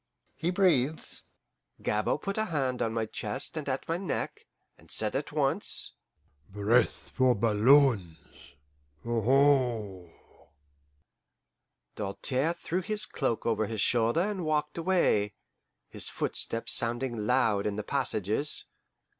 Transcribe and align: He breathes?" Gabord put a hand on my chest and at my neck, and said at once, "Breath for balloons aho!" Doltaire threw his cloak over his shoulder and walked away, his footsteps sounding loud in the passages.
He 0.35 0.49
breathes?" 0.49 1.21
Gabord 1.79 2.23
put 2.23 2.39
a 2.39 2.45
hand 2.45 2.81
on 2.81 2.91
my 2.91 3.05
chest 3.05 3.55
and 3.55 3.69
at 3.69 3.87
my 3.87 3.97
neck, 3.97 4.47
and 4.75 4.89
said 4.89 5.15
at 5.15 5.31
once, 5.31 5.93
"Breath 6.49 7.11
for 7.11 7.35
balloons 7.35 8.17
aho!" 9.05 10.11
Doltaire 11.95 12.53
threw 12.55 12.81
his 12.81 13.05
cloak 13.05 13.45
over 13.45 13.67
his 13.67 13.81
shoulder 13.81 14.21
and 14.21 14.43
walked 14.43 14.79
away, 14.79 15.35
his 15.87 16.09
footsteps 16.09 16.73
sounding 16.73 17.27
loud 17.27 17.67
in 17.67 17.75
the 17.75 17.83
passages. 17.83 18.65